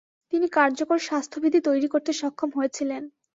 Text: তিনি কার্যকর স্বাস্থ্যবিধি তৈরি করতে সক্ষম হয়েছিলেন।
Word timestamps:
তিনি 0.33 0.47
কার্যকর 0.49 0.99
স্বাস্থ্যবিধি 0.99 1.59
তৈরি 1.67 1.87
করতে 1.87 2.11
সক্ষম 2.13 2.49
হয়েছিলেন। 2.55 3.03